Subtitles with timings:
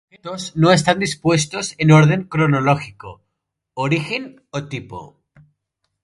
[0.01, 3.21] Los objetos no están dispuestos en orden cronológico,
[3.75, 5.19] origen o tipo.